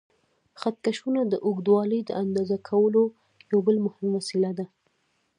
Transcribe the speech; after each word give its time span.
خط 0.59 0.75
کشونه 0.87 1.21
د 1.27 1.33
اوږدوالي 1.45 1.99
د 2.05 2.09
اندازه 2.23 2.57
کولو 2.69 3.03
یو 3.51 3.59
بل 3.67 3.77
مهم 3.85 4.07
وسیله 4.17 4.51
ده. 4.57 4.65